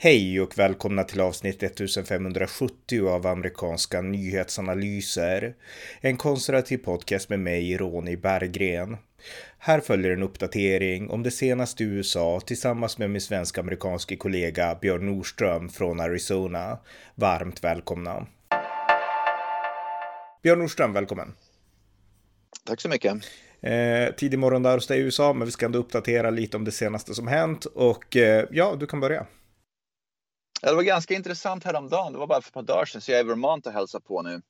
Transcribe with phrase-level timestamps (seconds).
[0.00, 5.54] Hej och välkomna till avsnitt 1570 av amerikanska nyhetsanalyser.
[6.00, 8.96] En konservativ podcast med mig, Ronny Berggren.
[9.58, 15.06] Här följer en uppdatering om det senaste i USA tillsammans med min svensk-amerikanske kollega Björn
[15.06, 16.78] Nordström från Arizona.
[17.14, 18.26] Varmt välkomna.
[20.42, 21.34] Björn Nordström, välkommen.
[22.66, 23.12] Tack så mycket.
[23.60, 26.64] Eh, tidig morgon där hos dig i USA, men vi ska ändå uppdatera lite om
[26.64, 29.26] det senaste som hänt och eh, ja, du kan börja.
[30.62, 32.12] Det var ganska intressant häromdagen.
[32.12, 34.00] Det var bara för ett par dagar sedan, så jag är i Vermont och hälsar
[34.00, 34.42] på nu.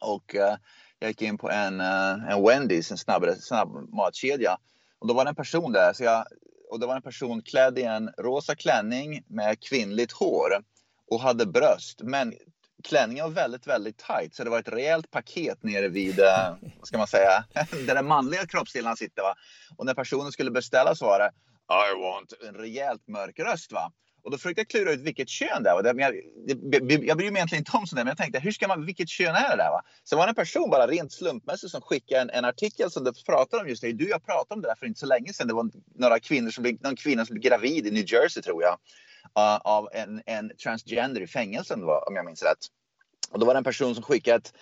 [0.00, 0.56] Och uh,
[0.98, 4.56] jag gick in på en, uh, en Wendys, en snabb, snabb matkedja.
[4.98, 5.92] Och då var det en person där.
[5.92, 6.26] Så jag,
[6.70, 10.50] och det var en person klädd i en rosa klänning med kvinnligt hår
[11.10, 12.00] och hade bröst.
[12.02, 12.34] Men
[12.84, 14.34] klänningen var väldigt, väldigt tight.
[14.34, 17.44] Så det var ett rejält paket nere vid, uh, vad ska man säga,
[17.86, 19.22] där den manliga kroppsdelen sitter.
[19.22, 19.34] Va?
[19.76, 21.30] Och när personen skulle beställa så var det
[21.70, 23.72] I want en rejält mörk röst.
[23.72, 23.92] Va?
[24.24, 25.84] Och då försökte jag klura ut vilket kön det var.
[25.84, 26.14] Jag, jag,
[27.04, 29.08] jag bryr mig egentligen inte om sånt där, men jag tänkte hur ska man, vilket
[29.08, 29.70] kön är det där?
[29.70, 29.82] Va?
[30.04, 33.24] Så var det en person bara rent slumpmässigt som skickade en, en artikel som det
[33.26, 33.92] pratade om just det.
[33.92, 35.48] Du, jag pratade om det där för inte så länge sedan.
[35.48, 38.62] Det var några kvinnor som blev, någon kvinna som blev gravid i New Jersey tror
[38.62, 38.78] jag.
[39.38, 42.58] Uh, av en, en transgender i fängelsen om jag minns rätt.
[43.30, 44.52] Och då var det en person som skickade ett,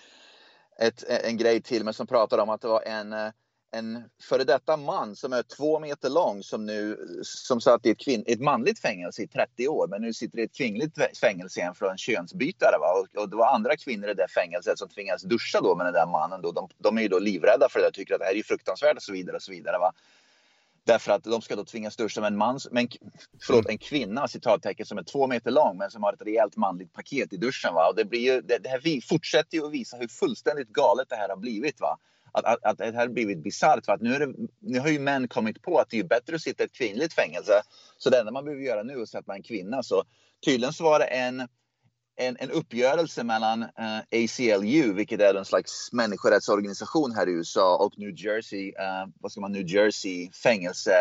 [0.79, 3.31] ett, en grej till mig som pratade om att det var en uh,
[3.73, 7.99] en före detta man som är två meter lång som nu som satt i ett,
[7.99, 11.75] kvinn, ett manligt fängelse i 30 år men nu sitter i ett kvinnligt fängelse igen
[11.75, 12.77] för en könsbytare.
[12.79, 12.87] Va?
[12.99, 15.93] Och, och, det var andra kvinnor i det fängelset som tvingades duscha då med den
[15.93, 16.41] där mannen.
[16.41, 16.51] Då.
[16.51, 18.95] De, de är ju då livrädda för det och tycker att det här är fruktansvärt
[18.95, 19.35] och så vidare.
[19.35, 19.93] Och så vidare va?
[20.85, 22.87] Därför att de ska då tvingas duscha med en man, men,
[23.41, 26.93] förlåt, en kvinna citattecken som är två meter lång men som har ett rejält manligt
[26.93, 27.73] paket i duschen.
[27.73, 27.87] Va?
[27.89, 31.09] Och det, blir ju, det, det här vi fortsätter ju att visa hur fullständigt galet
[31.09, 31.79] det här har blivit.
[31.79, 31.97] Va?
[32.33, 33.85] Att, att, att det här har blivit bisarrt.
[33.85, 36.41] För att nu, det, nu har ju män kommit på att det är bättre att
[36.41, 37.61] sitta i ett kvinnligt fängelse.
[37.97, 39.83] Så det enda man behöver göra nu är att sätta en kvinna.
[39.83, 40.03] Så
[40.45, 41.39] tydligen så var det en,
[42.15, 47.77] en, en uppgörelse mellan eh, uh, ACLU, vilket är en slags människorättsorganisation här i USA,
[47.77, 50.93] och New Jersey, uh, vad ska man, New Jersey fängelse,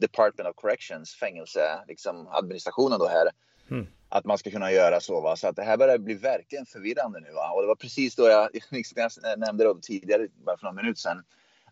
[0.00, 3.30] Department of Corrections, fängelseadministrationen liksom då här.
[3.70, 5.20] Mm att man ska kunna göra så.
[5.20, 5.36] Va?
[5.36, 7.32] Så att det här börjar bli verkligen förvirrande nu.
[7.32, 7.50] Va?
[7.50, 10.98] Och det var precis då jag, liksom jag nämnde det tidigare, bara för någon minut
[10.98, 11.22] sedan,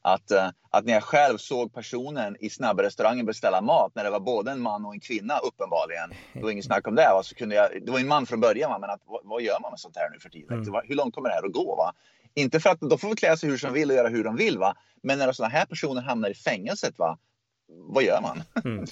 [0.03, 4.21] att, uh, att när jag själv såg personen i snabbrestaurangen beställa mat, när det var
[4.21, 7.09] både en man och en kvinna uppenbarligen, det var inget snack om det.
[7.13, 7.23] Va?
[7.23, 8.79] Så kunde jag, det var en man från början, va?
[8.79, 10.63] men att, vad, vad gör man med sånt här nu för tiden?
[10.63, 10.81] Mm.
[10.85, 11.77] Hur långt kommer det här att gå?
[11.77, 11.93] Va?
[12.35, 14.59] Inte för att de får klä sig hur som vill och göra hur de vill,
[14.59, 14.75] va?
[15.03, 17.19] men när sådana här personer hamnar i fängelset, va?
[17.77, 18.43] Vad gör man?
[18.65, 18.87] Mm.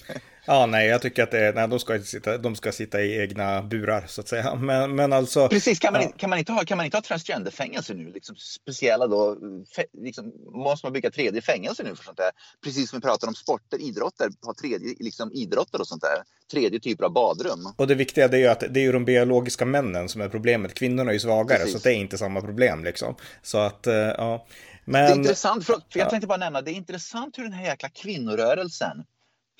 [0.45, 3.61] Ja, nej, jag tycker att det, nej, de, ska sitta, de ska sitta i egna
[3.61, 4.55] burar så att säga.
[4.55, 5.49] Men, men alltså.
[5.49, 6.11] Precis, kan man, ja.
[6.17, 8.11] kan man inte ha, kan man inte ha transgenderfängelser nu?
[8.11, 9.37] Liksom speciella då,
[9.75, 12.31] fe, liksom, måste man bygga tredje fängelse nu för sånt där?
[12.63, 16.17] Precis som vi pratar om sporter, idrotter, ha tredje liksom idrotter och sånt där.
[16.51, 17.73] Tredje typer av badrum.
[17.77, 20.73] Och det viktiga är ju att det är ju de biologiska männen som är problemet.
[20.73, 21.81] Kvinnorna är ju svagare Precis.
[21.81, 23.15] så det är inte samma problem liksom.
[23.41, 24.45] Så att, eh, ja.
[24.85, 27.53] Men, det är intressant, för, för jag tänkte bara nämna, det är intressant hur den
[27.53, 29.05] här jäkla kvinnorörelsen,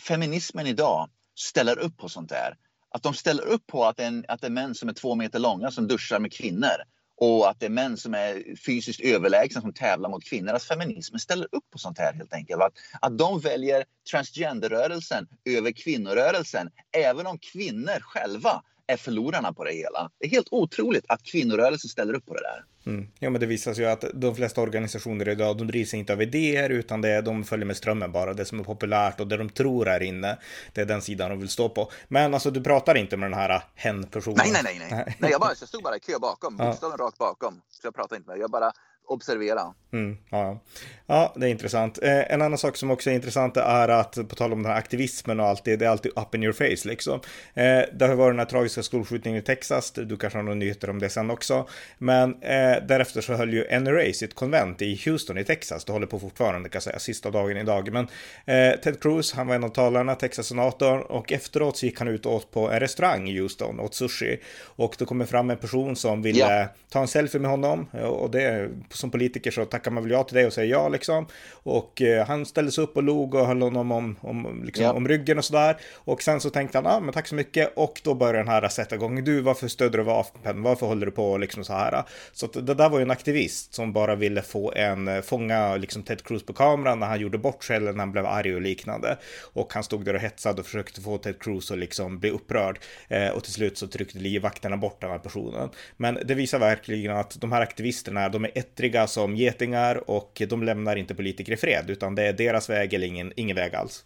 [0.07, 2.57] feminismen idag, ställer upp på sånt där.
[2.89, 5.39] Att de ställer upp på att, en, att det är män som är två meter
[5.39, 6.84] långa som duschar med kvinnor
[7.17, 10.53] och att det är män som är fysiskt överlägsna som tävlar mot kvinnor.
[10.53, 12.61] Att feminismen ställer upp på sånt här helt enkelt.
[12.61, 19.73] Att, att de väljer transgenderrörelsen över kvinnorörelsen, även om kvinnor själva är förlorarna på det
[19.73, 20.11] hela.
[20.19, 22.63] Det är helt otroligt att kvinnorörelsen ställer upp på det där.
[22.86, 23.08] Mm.
[23.20, 26.22] Ja, men det visar sig ju att de flesta organisationer idag, de drivs inte av
[26.22, 28.34] idéer, utan det är, de följer med strömmen bara.
[28.34, 30.38] Det som är populärt och det de tror är inne,
[30.74, 31.92] det är den sidan de vill stå på.
[32.08, 34.38] Men alltså, du pratar inte med den här hen-personen?
[34.38, 35.16] Nej, nej, nej, nej.
[35.20, 37.06] nej jag, bara, jag stod bara i kö bakom, bokstaven ja.
[37.06, 37.62] rakt bakom.
[37.70, 38.72] Så jag pratar inte med, jag bara
[39.06, 39.74] observera.
[39.94, 40.59] Mm, ja.
[41.06, 42.00] ja, det är intressant.
[42.03, 44.78] Eh, en annan sak som också är intressant är att, på tal om den här
[44.78, 47.19] aktivismen och allt det, det är alltid up in your face liksom.
[47.53, 50.90] Eh, det har varit den här tragiska skolskjutningen i Texas, du kanske har några nyheter
[50.90, 51.68] om det sen också.
[51.97, 56.08] Men eh, därefter så höll ju NRA sitt konvent i Houston i Texas, det håller
[56.08, 57.94] på fortfarande kan jag säga, sista dagen idag.
[57.94, 58.08] Men
[58.46, 62.26] eh, Ted Cruz, han var en av talarna, Texas-senatorn, och efteråt så gick han ut
[62.26, 64.40] och åt på en restaurang i Houston, åt sushi.
[64.64, 66.67] Och då kommer fram en person som ville ja.
[66.90, 70.37] ta en selfie med honom, och det som politiker så tackar man väl ja till
[70.37, 71.28] det och säger ja liksom.
[71.51, 74.93] Och eh, han ställde sig upp och log och höll honom om, om, liksom, ja.
[74.93, 75.78] om ryggen och sådär.
[75.93, 77.73] Och sen så tänkte han, ja ah, men tack så mycket.
[77.75, 79.23] Och då började den här sätta igång.
[79.23, 80.63] Du, varför stödjer du vapen?
[80.63, 82.03] Varför håller du på liksom så här?
[82.31, 86.03] Så det där var ju en aktivist som bara ville få en, eh, fånga liksom
[86.03, 88.61] Ted Cruz på kameran när han gjorde bort sig eller när han blev arg och
[88.61, 89.17] liknande.
[89.53, 92.79] Och han stod där och hetsade och försökte få Ted Cruz att liksom bli upprörd.
[93.07, 95.69] Eh, och till slut så tryckte livvakterna bort den här personen.
[95.97, 100.41] Men det visar verkligen att de här aktivisterna, de är ettriga mäktiga som getingar och
[100.50, 103.76] de lämnar inte politiker i fred, utan det är deras väg eller ingen, ingen väg
[103.76, 104.06] alls.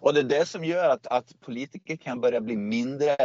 [0.00, 3.16] Och det är det som gör att, att politiker kan börja bli mindre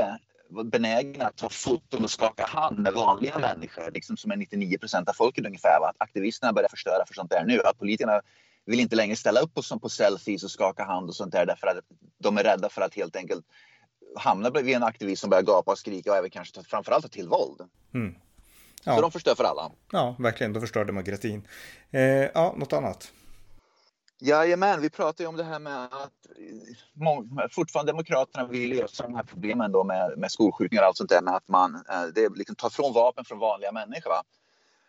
[0.71, 5.09] benägna att ta foton och skaka hand med vanliga människor, liksom som är 99 procent
[5.09, 5.79] av folket ungefär.
[5.79, 5.89] Va?
[5.89, 7.61] Att aktivisterna börjar förstöra för sånt där nu.
[7.61, 8.21] Att politikerna
[8.65, 11.45] vill inte längre ställa upp på, som på selfies och skaka hand och sånt där
[11.45, 11.77] därför att
[12.23, 13.45] de är rädda för att helt enkelt
[14.15, 17.27] hamna vid en aktivist som börjar gapa och skrika och även kanske framförallt ta till
[17.27, 17.61] våld.
[17.93, 18.15] Mm.
[18.85, 18.95] Ja.
[18.95, 19.71] Så de förstör för alla.
[19.91, 20.53] Ja, verkligen.
[20.53, 21.47] De förstör demokratin.
[21.91, 23.11] Eh, ja, något annat?
[24.19, 29.23] Jajamän, vi pratar ju om det här med att fortfarande Demokraterna vill lösa de här
[29.23, 32.55] problemen då med, med skolskjutningar och allt sånt där med att man eh, det liksom
[32.55, 34.09] tar från vapen från vanliga människor.
[34.09, 34.23] Va?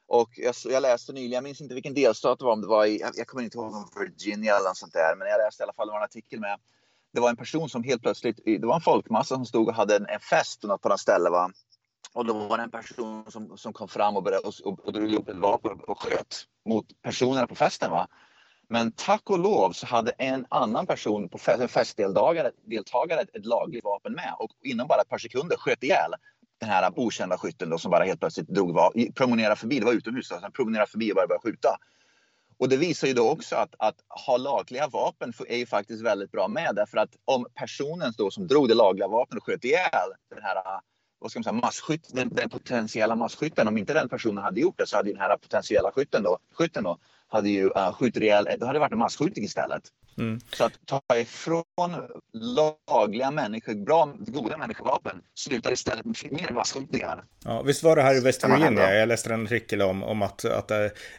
[0.07, 2.87] Och jag, jag, läste nyligen, jag minns inte vilken delstat det var, om det var
[2.87, 5.65] i, jag kommer inte ihåg om Virginia eller något sånt där, men jag läste i
[5.65, 6.59] alla fall en artikel med,
[7.13, 9.97] det var en person som helt plötsligt, det var en folkmassa som stod och hade
[9.97, 11.51] en, en fest på något ställe va.
[12.17, 15.15] Och då var det en person som, som kom fram och, började, och, och drog
[15.15, 17.91] upp ett vapen och sköt mot personerna på festen.
[17.91, 18.09] Va?
[18.69, 23.47] Men tack och lov så hade en annan person på fest, festdeltagare deltagare ett, ett
[23.47, 26.11] lagligt vapen med och inom bara ett par sekunder sköt ihjäl
[26.61, 28.79] den här okända skytten då, som bara helt plötsligt drog,
[29.15, 31.77] promenerade förbi, det var utomhus, alltså, då, promenerade förbi och bara började skjuta.
[32.59, 33.97] Och det visar ju då också att, att
[34.27, 38.47] ha lagliga vapen är ju faktiskt väldigt bra med därför att om personen då som
[38.47, 40.81] drog det lagliga vapnet och sköt ihjäl den här
[41.19, 44.79] vad ska man säga, masskytt, den, den, potentiella masskytten, om inte den personen hade gjort
[44.79, 46.99] det så hade den här potentiella skytten då, skytten då
[47.29, 49.83] hade ju uh, skjutit ihjäl, det hade varit en massskjutning istället.
[50.19, 50.41] Mm.
[50.53, 51.65] Så att ta ifrån
[52.33, 57.25] lagliga människor, bra, goda människovapen, slutar istället med mer masskjutningar.
[57.45, 58.95] Ja, visst var det här i West Virginia?
[58.95, 60.71] Jag läste en artikel om, om att, att,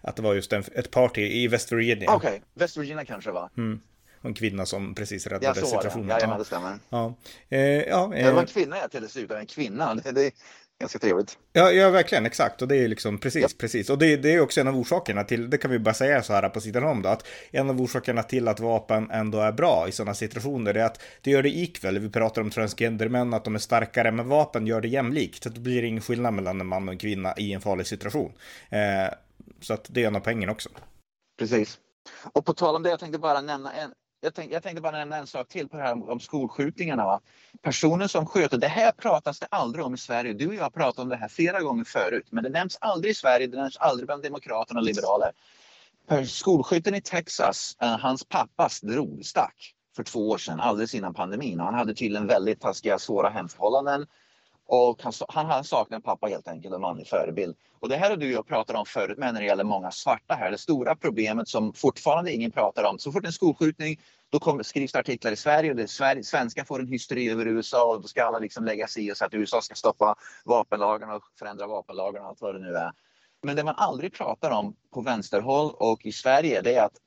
[0.02, 2.12] att det var just en, ett party i West Virginia.
[2.12, 2.40] Okej, okay.
[2.54, 3.50] West Virginia kanske va?
[3.58, 3.80] Mm
[4.28, 6.10] en kvinna som precis räddade ja, situationen.
[6.10, 6.80] Ja, ja, det stämmer.
[6.90, 7.14] Ja.
[7.50, 8.26] Eh, ja, eh.
[8.26, 9.96] Det var en kvinna jag till slut, en kvinna.
[10.04, 10.32] Det, det,
[10.80, 11.38] ganska trevligt.
[11.54, 12.62] Ja, ja, verkligen, exakt.
[12.62, 13.48] Och det är liksom precis, ja.
[13.58, 13.90] precis.
[13.90, 16.34] Och det, det, är också en av orsakerna till, det kan vi bara säga så
[16.34, 19.86] här på sidan om då, att en av orsakerna till att vapen ändå är bra
[19.88, 22.00] i sådana situationer är att det gör det ikväll.
[22.00, 25.44] Vi pratar om transgendermän, att de är starkare, men vapen gör det jämlikt.
[25.44, 28.32] Så det blir ingen skillnad mellan en man och en kvinna i en farlig situation.
[28.70, 29.14] Eh,
[29.62, 30.70] så att det är en av pengarna också.
[31.40, 31.80] Precis.
[32.34, 33.92] Och på tal om det, jag tänkte bara nämna en,
[34.22, 37.06] jag, tänkte, jag tänkte bara nämna en sak till på det här om, skolskjutningarna.
[37.06, 37.22] Va?
[37.62, 40.34] Personen som sköt, det här pratas det aldrig om i Sverige.
[40.34, 43.12] Du och jag har pratat om det här flera gånger förut, men det nämns aldrig
[43.12, 45.32] i Sverige, det nämns aldrig bland demokraterna och liberaler.
[46.26, 51.60] Skolskytten i Texas, eh, hans pappa drog, stack för två år sedan, alldeles innan pandemin.
[51.60, 54.06] Han hade tydligen väldigt taskiga, svåra hemförhållanden.
[54.68, 57.56] Och han, han, han saknar en pappa helt enkelt, en manlig förebild.
[57.80, 59.92] Och det här har du och jag pratat om förut med när det gäller många
[59.92, 60.52] svarta här.
[60.52, 63.00] Det stora problemet som fortfarande ingen pratar om.
[63.00, 64.00] Så fort en skolskjutning
[64.30, 67.46] då kom, skrivs det artiklar i Sverige och det Sverige, svenskar får en hysteri över
[67.46, 70.16] USA och då ska alla liksom lägga sig i och säga att USA ska stoppa
[70.46, 72.92] vapenlagarna och förändra vapenlagarna och allt vad det nu är.
[73.44, 76.98] Men det man aldrig pratar om på vänsterhåll och i Sverige det är att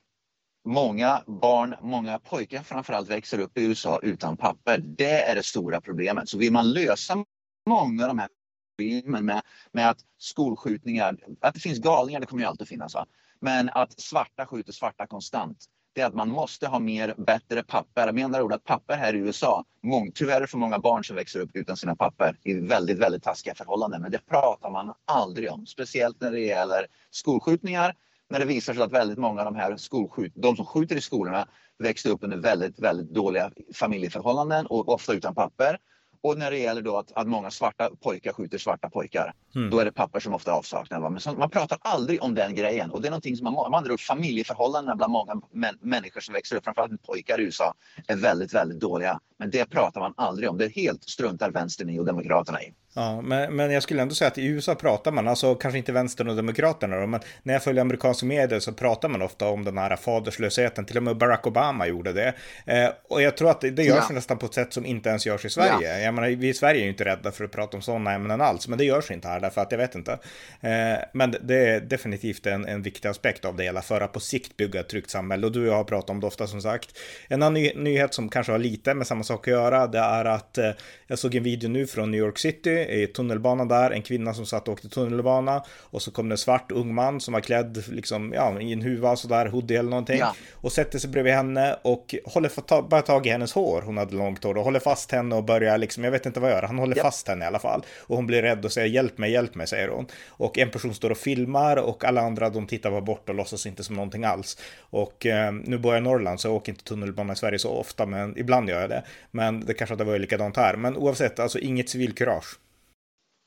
[0.64, 4.78] många barn, många pojkar framförallt växer upp i USA utan papper.
[4.78, 6.28] Det är det stora problemet.
[6.28, 7.24] Så vill man lösa
[7.66, 8.28] många av de här
[8.76, 9.42] problemen med,
[9.72, 12.94] med att skolskjutningar, att det finns galningar, det kommer ju alltid finnas.
[12.94, 13.06] Va?
[13.40, 18.12] Men att svarta skjuter svarta konstant det är att man måste ha mer, bättre papper.
[18.12, 21.40] Med andra ord att papper här i USA, mång, tyvärr för många barn som växer
[21.40, 24.02] upp utan sina papper i väldigt, väldigt taskiga förhållanden.
[24.02, 27.94] Men det pratar man aldrig om, speciellt när det gäller skolskjutningar.
[28.28, 31.00] När det visar sig att väldigt många av de här skolskjut, de som skjuter i
[31.00, 31.48] skolorna
[31.78, 35.78] växte upp under väldigt, väldigt dåliga familjeförhållanden och ofta utan papper.
[36.22, 39.70] Och när det gäller då att, att många svarta pojkar skjuter svarta pojkar, mm.
[39.70, 41.10] då är det papper som ofta avsaknar.
[41.10, 43.90] Men så, man pratar aldrig om den grejen och det är någonting som man, man
[43.90, 47.74] upp familjeförhållandena bland många män, människor som växer upp, framförallt pojkar i USA,
[48.06, 49.20] är väldigt, väldigt dåliga.
[49.38, 50.58] Men det pratar man aldrig om.
[50.58, 52.74] Det helt struntar vänstern i och demokraterna i.
[52.94, 55.92] Ja, men, men jag skulle ändå säga att i USA pratar man, alltså kanske inte
[55.92, 59.64] vänstern och demokraterna då, men när jag följer amerikanska medier så pratar man ofta om
[59.64, 62.34] den här faderslösheten, till och med Barack Obama gjorde det.
[62.66, 64.14] Eh, och jag tror att det, det görs ja.
[64.14, 65.98] nästan på ett sätt som inte ens görs i Sverige.
[65.98, 65.98] Ja.
[65.98, 68.40] Jag menar, vi i Sverige är ju inte rädda för att prata om sådana ämnen
[68.40, 70.12] alls, men det görs inte här därför att jag vet inte.
[70.60, 74.20] Eh, men det är definitivt en, en viktig aspekt av det hela för att på
[74.20, 76.62] sikt bygga ett tryggt samhälle och du och jag har pratat om det ofta som
[76.62, 76.98] sagt.
[77.28, 80.24] En annan ny nyhet som kanske har lite med samma sak att göra, det är
[80.24, 80.70] att eh,
[81.06, 84.46] jag såg en video nu från New York City i tunnelbanan där, en kvinna som
[84.46, 87.84] satt och åkte tunnelbana och så kom det en svart ung man som var klädd
[87.88, 90.34] liksom, ja, i en huva sådär, hoodie eller någonting ja.
[90.54, 94.16] och sätter sig bredvid henne och håller ta, bara tag i hennes hår, hon hade
[94.16, 96.62] långt hår och håller fast henne och börjar liksom, jag vet inte vad jag gör,
[96.62, 97.02] han håller ja.
[97.02, 99.66] fast henne i alla fall och hon blir rädd och säger hjälp mig, hjälp mig,
[99.66, 103.28] säger hon och en person står och filmar och alla andra de tittar bara bort
[103.28, 106.54] och låtsas inte som någonting alls och eh, nu bor jag i Norrland så jag
[106.54, 109.92] åker inte tunnelbana i Sverige så ofta men ibland gör jag det men det kanske
[109.92, 112.58] hade varit likadant här men oavsett alltså inget civilkurage.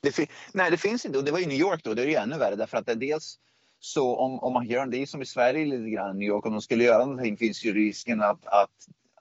[0.04, 1.18] Det nej, det finns inte.
[1.18, 1.94] Och det var i New York då.
[1.94, 3.38] Det är ju ännu värre därför att det dels
[3.80, 6.52] så om, om man gör det är som i Sverige lite grann, New York, om
[6.52, 8.70] de skulle göra någonting finns ju risken att, att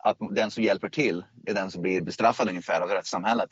[0.04, 3.50] att den som hjälper till är den som blir bestraffad ungefär av rättssamhället.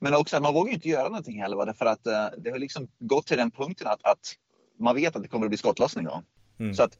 [0.00, 1.66] Men också att man vågar inte göra någonting heller.
[1.66, 4.34] Därför att uh, det har liksom gått till den punkten att, att
[4.78, 6.04] man vet att det kommer att bli skottlossning.
[6.04, 6.22] Då.
[6.60, 6.74] Mm.
[6.74, 6.98] Så att,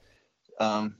[0.61, 0.95] um,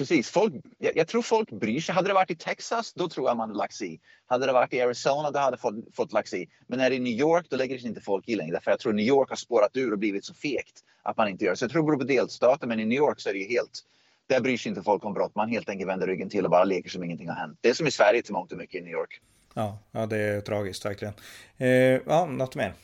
[0.00, 1.94] precis, folk, jag, jag, tror folk bryr sig.
[1.94, 4.00] Hade det varit i Texas, då tror jag man lagt sig i.
[4.26, 6.48] Hade det varit i Arizona, då hade folk fått lagt sig i.
[6.66, 8.52] Men när det är New York, då lägger sig inte folk i längre.
[8.52, 11.44] Därför jag tror New York har spårat ur och blivit så fegt att man inte
[11.44, 11.56] gör det.
[11.56, 13.48] Så jag tror det beror på delstaten, men i New York så är det ju
[13.48, 13.84] helt
[14.26, 15.34] där bryr sig inte folk om brott.
[15.34, 17.58] Man helt enkelt vänder ryggen till och bara leker som ingenting har hänt.
[17.60, 19.20] Det är som i Sverige till mångt och mycket i New York.
[19.54, 21.14] Ja, ja det är tragiskt verkligen.
[21.58, 21.68] Eh,
[22.06, 22.74] ja, något mer?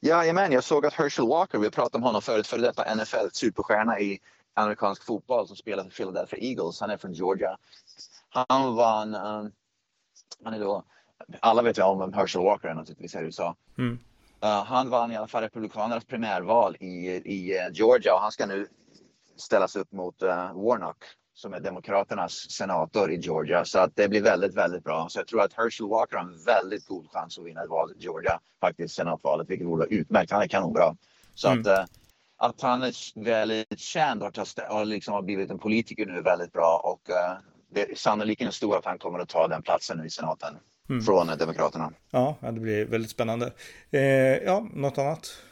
[0.00, 4.18] Jajamän, jag såg att Herschel Walker, vi pratade om honom förut, före detta NFL-superstjärna i
[4.58, 6.80] amerikansk fotboll som spelar för Philadelphia Eagles.
[6.80, 7.58] Han är från Georgia.
[8.28, 9.52] Han vann, um,
[10.44, 10.84] han är då,
[11.40, 13.56] alla vet ju om vem Herschel Walker är naturligtvis här i USA.
[13.78, 13.98] Mm.
[14.44, 18.46] Uh, han vann i alla fall Republikanernas primärval i, i uh, Georgia och han ska
[18.46, 18.66] nu
[19.36, 23.64] ställas upp mot uh, Warnock som är Demokraternas senator i Georgia.
[23.64, 25.06] Så att det blir väldigt, väldigt bra.
[25.08, 27.92] Så jag tror att Herschel Walker har en väldigt god chans att vinna ett val
[27.92, 30.30] i Georgia, faktiskt senatvalet, vilket vore utmärkt.
[30.30, 30.96] Han är kanonbra.
[31.34, 31.60] Så mm.
[31.60, 31.90] att,
[32.38, 34.36] att han är väldigt känd och
[34.68, 37.38] har, liksom har blivit en politiker nu är väldigt bra och uh,
[37.70, 40.56] det är sannolikheten stor att han kommer att ta den platsen nu i senaten.
[40.90, 41.02] Mm.
[41.02, 41.92] Från Demokraterna.
[42.10, 43.52] Ja, det blir väldigt spännande.
[43.90, 44.00] Eh,
[44.36, 45.42] ja, något annat?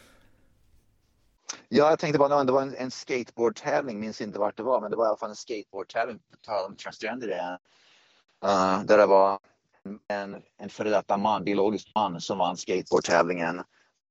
[1.69, 4.91] Ja, jag tänkte bara, det var en, en skateboardtävling, minns inte vart det var, men
[4.91, 7.29] det var i alla fall en skateboardtävling, på tal om transgender
[8.45, 9.39] uh, där det var
[10.09, 13.63] en, en före detta man, biologisk man, som vann skateboardtävlingen.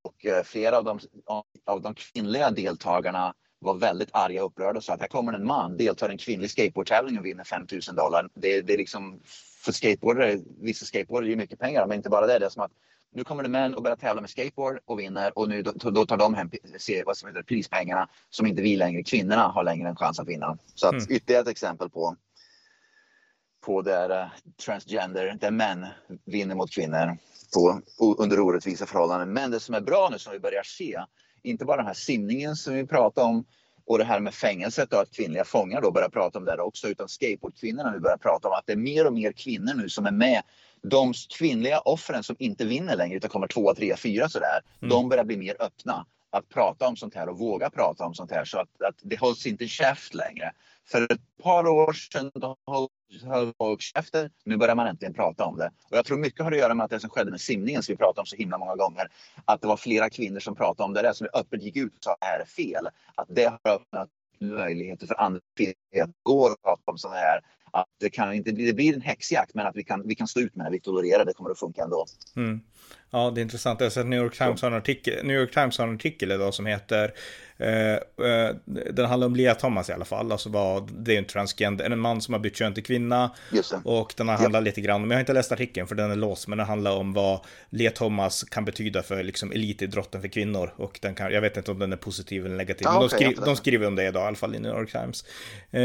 [0.06, 1.00] Och uh, flera av de,
[1.66, 5.46] av de kvinnliga deltagarna var väldigt arga och upprörda och sa att här kommer en
[5.46, 8.28] man, deltar i en kvinnlig skateboardtävling och vinner 5000 dollar.
[8.34, 9.20] Det, det är liksom,
[9.64, 12.38] för skateboardare, vissa skateboardare är mycket pengar, men inte bara det.
[12.38, 12.72] Det är som att
[13.12, 16.06] nu kommer det män och börjar tävla med skateboard och vinner och nu då, då
[16.06, 16.50] tar de hem
[17.06, 20.58] vad som heter, prispengarna som inte vi längre, kvinnorna, har längre en chans att vinna.
[20.74, 21.06] Så att mm.
[21.10, 22.16] ytterligare ett exempel på
[23.66, 24.30] på där uh,
[24.64, 25.86] transgender, där män
[26.24, 27.16] vinner mot kvinnor
[27.54, 27.80] på,
[28.18, 29.32] under orättvisa förhållanden.
[29.32, 31.00] Men det som är bra nu som vi börjar se,
[31.42, 33.44] inte bara den här simningen som vi pratade om
[33.86, 36.88] och det här med fängelset och att kvinnliga fångar då börjar prata om det också,
[36.88, 40.06] utan skateboardkvinnorna nu börjar prata om att det är mer och mer kvinnor nu som
[40.06, 40.42] är med
[40.82, 44.60] de kvinnliga offren som inte vinner längre utan kommer tvåa, trea, fyra sådär.
[44.82, 44.90] Mm.
[44.90, 48.30] De börjar bli mer öppna att prata om sånt här och våga prata om sånt
[48.30, 50.52] här så att, att det hålls inte käft längre.
[50.88, 52.30] För ett par år sedan
[53.30, 54.30] höll folk käften.
[54.44, 55.70] Nu börjar man äntligen prata om det.
[55.90, 57.92] Och jag tror mycket har att göra med att det som skedde med simningen som
[57.92, 59.08] vi pratade om så himla många gånger.
[59.44, 62.04] Att det var flera kvinnor som pratade om det där som öppet gick ut och
[62.04, 62.88] sa är fel.
[63.14, 64.08] Att det har öppnat
[64.40, 68.52] möjligheter för andra kvinnor att gå och prata om sådana här att det, kan inte,
[68.52, 70.80] det blir en häxjakt men att vi kan, vi kan stå ut med det, vi
[70.80, 72.06] tolererar det, kommer att funka ändå.
[72.36, 72.60] Mm.
[73.10, 73.80] Ja, det är intressant.
[73.80, 76.32] Jag har sett New York Times har en artikel, New York Times har en artikel
[76.32, 77.14] idag som heter
[77.56, 78.54] eh, eh,
[78.90, 80.32] Den handlar om Lea Thomas i alla fall.
[80.32, 83.30] Alltså vad, det är en transgender, en man som har bytt kön till kvinna.
[83.84, 84.64] Och den har handlat ja.
[84.64, 86.96] lite grann, men jag har inte läst artikeln för den är låst, men den handlar
[86.96, 90.74] om vad Lea Thomas kan betyda för liksom elitidrotten för kvinnor.
[90.76, 93.18] Och den kan, jag vet inte om den är positiv eller negativ, ah, men okay,
[93.18, 95.24] de, skri, de, skriver om det idag i alla fall i New York Times.
[95.70, 95.82] Eh,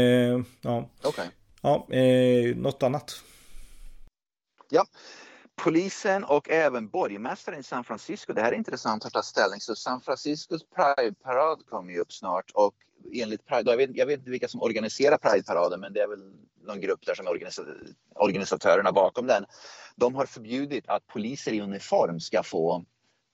[0.60, 0.90] ja.
[1.02, 1.26] Okay.
[1.62, 3.22] Ja, eh, något annat?
[4.70, 4.84] Ja,
[5.56, 8.32] polisen och även borgmästaren i San Francisco.
[8.32, 9.60] Det här är intressant att ta ställning.
[9.60, 12.74] Så San Franciscos Pride-parad kommer ju upp snart och
[13.12, 16.32] enligt Pride, jag vet, jag vet inte vilka som organiserar Pride-paraden, men det är väl
[16.66, 17.62] någon grupp där som är organisa,
[18.14, 19.44] organisatörerna bakom den.
[19.96, 22.84] De har förbjudit att poliser i uniform ska få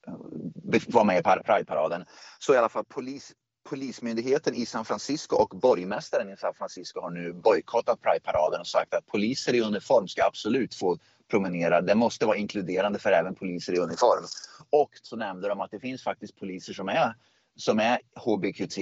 [0.07, 2.05] eh, vara med i Pride-paraden.
[2.39, 7.09] Så i alla fall polis, Polismyndigheten i San Francisco och borgmästaren i San Francisco har
[7.09, 10.97] nu bojkottat Pride-paraden och sagt att poliser i uniform ska absolut få
[11.29, 11.81] promenera.
[11.81, 14.23] Det måste vara inkluderande för även poliser i uniform.
[14.69, 17.15] Och så nämnde de att det finns faktiskt poliser som är,
[17.55, 18.77] som är HBQT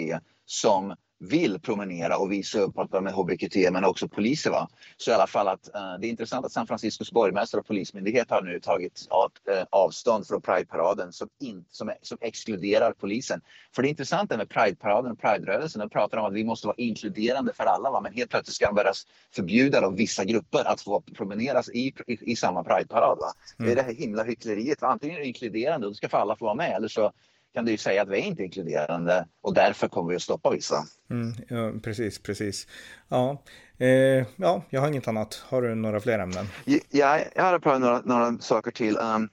[0.46, 4.50] som vill promenera och visa upp att de är HBQT men också poliser.
[4.50, 4.70] Va?
[4.98, 8.30] Så i alla fall att uh, det är intressant att San Franciscos borgmästare och polismyndighet
[8.30, 11.30] har nu tagit av, uh, avstånd från Prideparaden som,
[11.70, 13.42] som, som exkluderar polisen.
[13.76, 17.54] För det intressanta med Prideparaden och Priderörelsen, de pratar om att vi måste vara inkluderande
[17.54, 18.02] för alla va?
[18.02, 18.94] men helt plötsligt ska de börja
[19.36, 23.18] förbjuda då vissa grupper att få promeneras i, i, i samma Prideparad.
[23.18, 23.34] Mm.
[23.58, 24.82] Det är det här himla hyckleriet.
[24.82, 24.88] Va?
[24.88, 27.12] Antingen är det inkluderande och då ska för alla få vara med eller så
[27.58, 30.50] kan du ju säga att vi är inte inkluderande och därför kommer vi att stoppa
[30.50, 30.86] vissa.
[31.10, 32.68] Mm, ja, precis, precis.
[33.08, 33.44] Ja,
[33.78, 35.44] eh, ja, jag har inget annat.
[35.50, 36.48] Har du några fler ämnen?
[36.90, 38.98] Ja, jag har några, några saker till.
[38.98, 39.30] Um,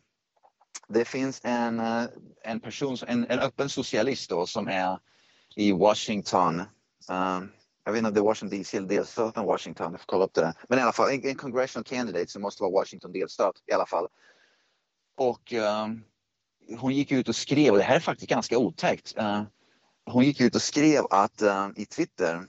[0.88, 2.04] det finns en, uh,
[2.44, 4.98] en person, en, en öppen socialist då, som är
[5.56, 6.60] i Washington.
[6.60, 7.52] Um,
[7.84, 10.34] jag vet inte om det är Washington DC eller delstaten Washington, jag får kolla upp
[10.34, 10.54] det där.
[10.68, 13.86] Men i alla fall en, en congressional candidate som måste vara Washington delstat i alla
[13.86, 14.08] fall.
[15.16, 16.04] Och um,
[16.78, 19.18] hon gick ut och skrev, och det här är faktiskt ganska otäckt.
[19.18, 19.42] Uh,
[20.06, 22.46] hon gick ut och skrev att uh, i Twitter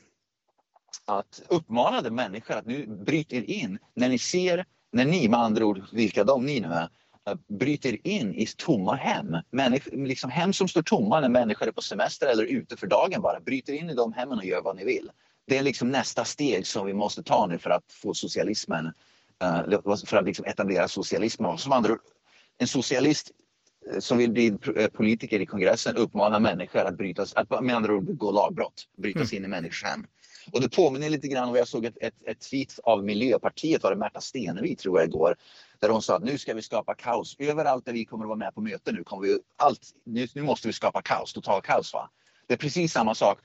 [1.06, 5.82] att uppmanade människor att nu bryter in när ni ser, när ni med andra ord,
[5.92, 6.90] vilka de ni nu är,
[7.28, 9.38] eh, bryter in i tomma hem.
[9.52, 13.22] Människ, liksom hem som står tomma när människor är på semester eller ute för dagen
[13.22, 13.40] bara.
[13.40, 15.12] Bryter in i de hemmen och gör vad ni vill.
[15.48, 18.94] Det är liksom nästa steg som vi måste ta nu för att få socialismen,
[20.06, 21.58] för att liksom etablera socialismen.
[21.58, 21.98] Som andra,
[22.58, 23.32] en socialist
[24.00, 28.06] som vill bli eh, politiker i kongressen uppmanar människor att bryta, att med andra ord
[28.06, 29.46] begå lagbrott, bryta sig mm.
[29.46, 30.06] in i människors hem.
[30.52, 33.92] Och det påminner lite grann om, jag såg ett, ett, ett tweet av Miljöpartiet, var
[33.92, 35.36] det Märta Stenevi tror jag igår,
[35.80, 37.36] där hon sa att nu ska vi skapa kaos.
[37.40, 40.42] Överallt där vi kommer att vara med på möten nu kommer vi, allt, nu, nu
[40.42, 41.94] måste vi skapa kaos, total kaos.
[41.94, 42.10] Va?
[42.48, 43.40] Det är precis samma sak.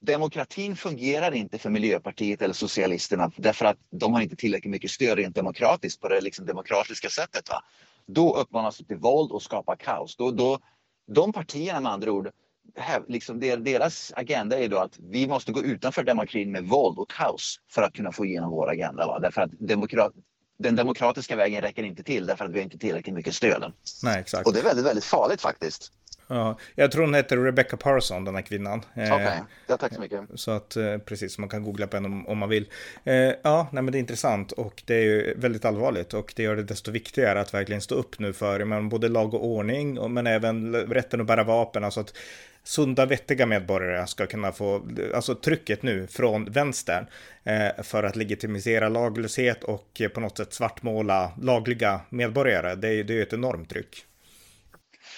[0.00, 5.18] Demokratin fungerar inte för Miljöpartiet eller Socialisterna därför att de har inte tillräckligt mycket stöd
[5.18, 7.48] rent demokratiskt på det liksom demokratiska sättet.
[7.48, 7.64] Va?
[8.06, 10.16] Då uppmanas det till våld och skapa kaos.
[10.16, 10.58] Då, då,
[11.06, 12.30] de partierna med andra ord
[12.76, 17.10] här, liksom deras agenda är då att vi måste gå utanför demokratin med våld och
[17.10, 19.06] kaos för att kunna få igenom vår agenda.
[19.06, 19.18] Va?
[19.18, 20.12] Därför att demokrat,
[20.58, 23.72] den demokratiska vägen räcker inte till därför att vi har inte tillräckligt mycket stöd.
[24.02, 24.46] Nej, exakt.
[24.46, 25.92] Och det är väldigt, väldigt farligt faktiskt.
[26.26, 28.82] Ja, jag tror hon heter Rebecca Parson, den här kvinnan.
[28.94, 29.38] Eh, Okej, okay.
[29.66, 30.20] ja, tack så mycket.
[30.34, 32.68] Så att, eh, precis, man kan googla på henne om, om man vill.
[33.04, 36.42] Eh, ja, nej, men det är intressant och det är ju väldigt allvarligt och det
[36.42, 40.12] gör det desto viktigare att verkligen stå upp nu för men, både lag och ordning,
[40.12, 41.84] men även rätten att bära vapen.
[41.84, 42.14] Alltså att
[42.62, 44.82] sunda, vettiga medborgare ska kunna få,
[45.14, 47.06] alltså trycket nu från vänstern
[47.44, 52.74] eh, för att legitimisera laglöshet och på något sätt svartmåla lagliga medborgare.
[52.74, 54.06] Det, det är ju ett enormt tryck.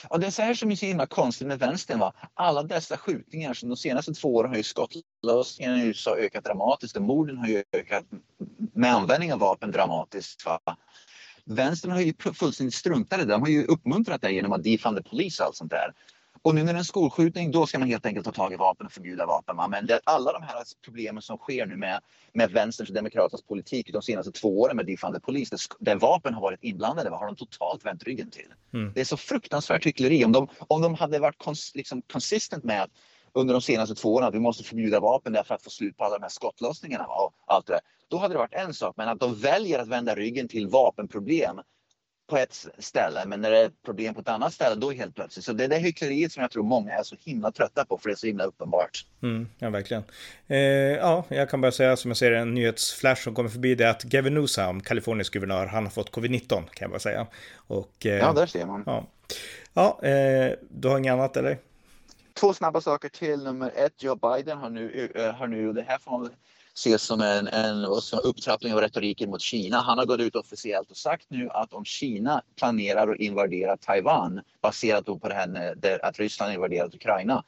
[0.08, 1.99] Och det är så här som är så himla konstigt med vänstern.
[1.99, 2.12] Va?
[2.34, 6.96] Alla dessa skjutningar som de senaste två åren har ju skottlossningarna i USA ökat dramatiskt
[6.96, 8.04] och morden har ju ökat
[8.75, 10.46] med användning av vapen dramatiskt.
[10.46, 10.61] Va?
[11.44, 13.32] Vänstern har ju fullständigt struntat i det.
[13.32, 15.92] De har ju uppmuntrat det genom att defund the police och allt sånt där.
[16.44, 18.56] Och nu när det är en skolskjutning, då ska man helt enkelt ta tag i
[18.56, 19.56] vapen och förbjuda vapen.
[19.70, 22.00] Men det, alla de här problemen som sker nu med,
[22.32, 26.35] med vänsterns och demokraternas politik de senaste två åren med defund polis, där, där vapen
[26.35, 28.54] har varit inblandade, vad har de totalt vänt ryggen till?
[28.74, 28.92] Mm.
[28.94, 30.24] Det är så fruktansvärt hyckleri.
[30.24, 32.90] Om de, om de hade varit kons, liksom, consistent med
[33.33, 36.04] under de senaste två åren att vi måste förbjuda vapen därför att få slut på
[36.04, 37.80] alla de här skottlossningarna och allt det där.
[38.09, 41.61] Då hade det varit en sak, men att de väljer att vända ryggen till vapenproblem
[42.26, 45.44] på ett ställe men när det är problem på ett annat ställe då helt plötsligt.
[45.44, 48.08] Så det är det hyckleriet som jag tror många är så himla trötta på för
[48.08, 49.06] det är så himla uppenbart.
[49.22, 50.02] Mm, ja, verkligen.
[50.46, 53.90] Eh, ja, jag kan bara säga som jag ser en nyhetsflash som kommer förbi det
[53.90, 57.26] att Gavin Newsom, Kaliforniens guvernör, han har fått covid-19 kan jag bara säga.
[57.56, 58.82] Och, eh, ja, där ser man.
[58.87, 59.06] Ja,
[59.74, 61.58] ja eh, du har inget annat eller?
[62.34, 63.44] Två snabba saker till.
[63.44, 66.28] Nummer ett, Joe Biden har nu, uh, har nu det här får
[66.76, 67.84] ses som en, en
[68.24, 69.80] upptrappning av retoriken mot Kina.
[69.80, 74.40] Han har gått ut officiellt och sagt nu att om Kina planerar att invadera Taiwan
[74.62, 77.44] baserat på det här att Ryssland invaderat Ukraina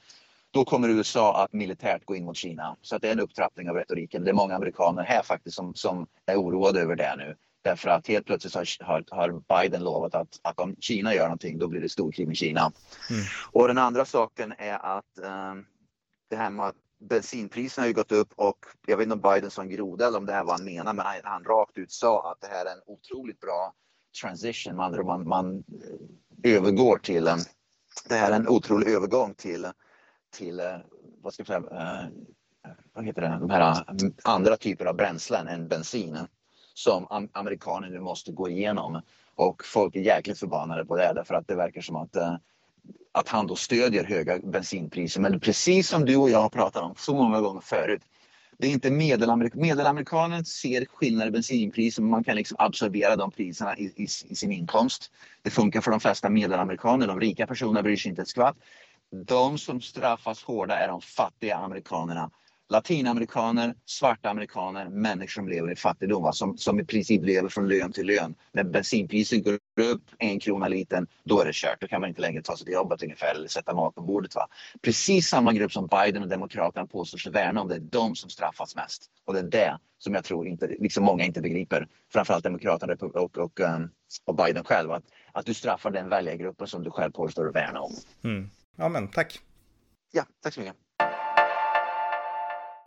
[0.50, 2.76] då kommer USA att militärt gå in mot Kina.
[2.82, 4.24] Så det är en upptrappning av retoriken.
[4.24, 7.36] Det är många amerikaner här faktiskt som, som är oroade över det nu.
[7.62, 11.68] Därför att helt plötsligt har, har Biden lovat att, att om Kina gör någonting då
[11.68, 12.60] blir det storkrig med Kina.
[13.10, 13.22] Mm.
[13.52, 15.66] Och den andra saken är att um,
[16.30, 19.50] det här med att bensinpriserna har ju gått upp och jag vet inte om Biden
[19.50, 21.92] sa en groda eller om det här var han menar men han, han rakt ut
[21.92, 23.74] sa att det här är en otroligt bra
[24.20, 24.76] transition.
[24.76, 25.64] Man, man, man
[26.42, 27.24] övergår till,
[28.08, 29.66] det här är en otrolig övergång till,
[30.30, 30.76] till eh,
[31.22, 35.48] vad ska jag säga, eh, vad heter det, de här eh, andra typer av bränslen
[35.48, 36.18] än bensin
[36.74, 39.02] som amerikaner nu måste gå igenom.
[39.34, 42.16] Och folk är jäkligt förbannade på det därför att det verkar som att
[43.16, 45.20] att han då stödjer höga bensinpriser.
[45.20, 48.02] Men precis som du och jag har pratat om så många gånger förut.
[48.58, 53.30] Det är inte medelamerik medelamerikanen ser skillnader i bensinpriser men man kan liksom absorbera de
[53.30, 55.10] priserna i, i, i, sin inkomst.
[55.42, 57.06] Det funkar för de flesta medelamerikaner.
[57.06, 58.56] De rika personerna bryr sig inte ett skvatt.
[59.26, 62.30] De som straffas hårda är de fattiga amerikanerna
[62.68, 66.32] latinamerikaner, svarta amerikaner, människor som lever i fattigdom, va?
[66.32, 68.34] Som, som i princip lever från lön till lön.
[68.52, 71.80] När bensinpriset går upp en krona liten, då är det kört.
[71.80, 74.34] Då kan man inte längre ta sig till jobbet ungefär eller sätta mat på bordet.
[74.34, 74.48] Va?
[74.82, 78.30] Precis samma grupp som Biden och Demokraterna påstår sig värna om, det är de som
[78.30, 79.10] straffas mest.
[79.24, 81.88] Och det är det som jag tror inte, liksom många inte begriper.
[82.12, 83.90] Framförallt Demokraterna och, och, och, um,
[84.24, 84.92] och Biden själv.
[84.92, 87.92] Att, att du straffar den väljargruppen som du själv påstår dig värna om.
[88.24, 88.50] Mm.
[88.76, 89.40] Ja, men tack.
[90.12, 90.76] Ja, tack så mycket.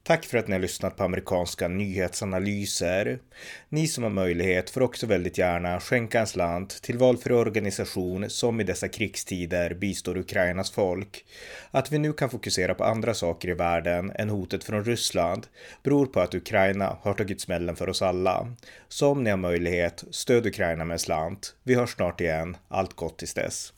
[0.10, 3.20] Tack för att ni har lyssnat på amerikanska nyhetsanalyser.
[3.70, 8.62] Ni som har möjlighet får också väldigt gärna skänka en slant till valfri organisation som
[8.62, 11.26] i dessa krigstider bistår Ukrainas folk.
[11.72, 15.48] Att vi nu kan fokusera på andra saker i världen än hotet från Ryssland
[15.84, 18.54] beror på att Ukraina har tagit smällen för oss alla.
[18.88, 21.56] Så om ni har möjlighet, stöd Ukraina med en slant.
[21.64, 22.58] Vi hörs snart igen.
[22.68, 23.74] Allt gott tills dess.